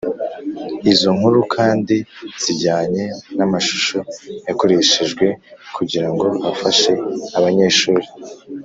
izo 0.91 1.09
nkuru 1.17 1.39
kandi 1.55 1.95
zijyanye 2.43 3.03
n’amashusho 3.37 3.97
yakoreshejwe 4.47 5.25
kugira 5.77 6.07
ngo 6.13 6.27
afashe 6.51 6.91
abanyeshuri 7.37 8.05